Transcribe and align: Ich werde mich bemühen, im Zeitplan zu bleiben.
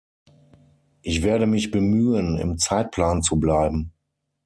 Ich 1.03 1.21
werde 1.21 1.45
mich 1.45 1.69
bemühen, 1.69 2.39
im 2.39 2.57
Zeitplan 2.57 3.21
zu 3.21 3.35
bleiben. 3.39 3.91